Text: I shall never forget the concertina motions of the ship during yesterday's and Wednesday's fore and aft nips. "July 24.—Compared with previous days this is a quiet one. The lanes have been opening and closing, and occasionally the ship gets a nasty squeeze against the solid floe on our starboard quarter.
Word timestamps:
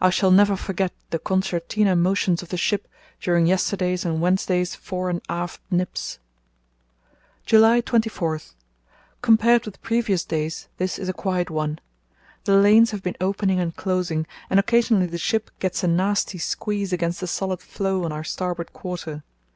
I 0.00 0.08
shall 0.08 0.30
never 0.30 0.54
forget 0.54 0.92
the 1.10 1.18
concertina 1.18 1.96
motions 1.96 2.44
of 2.44 2.50
the 2.50 2.56
ship 2.56 2.86
during 3.20 3.48
yesterday's 3.48 4.04
and 4.04 4.20
Wednesday's 4.20 4.76
fore 4.76 5.10
and 5.10 5.20
aft 5.28 5.60
nips. 5.68 6.20
"July 7.44 7.80
24.—Compared 7.80 9.64
with 9.64 9.82
previous 9.82 10.24
days 10.24 10.68
this 10.76 10.96
is 10.96 11.08
a 11.08 11.12
quiet 11.12 11.50
one. 11.50 11.80
The 12.44 12.54
lanes 12.56 12.92
have 12.92 13.02
been 13.02 13.16
opening 13.20 13.58
and 13.58 13.74
closing, 13.74 14.28
and 14.48 14.60
occasionally 14.60 15.06
the 15.06 15.18
ship 15.18 15.50
gets 15.58 15.82
a 15.82 15.88
nasty 15.88 16.38
squeeze 16.38 16.92
against 16.92 17.18
the 17.18 17.26
solid 17.26 17.58
floe 17.60 18.04
on 18.04 18.12
our 18.12 18.22
starboard 18.22 18.72
quarter. 18.72 19.24